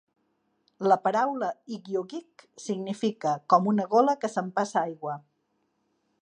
[0.91, 5.21] La paraula igiugig significa "com una gola que s'empassa aigua".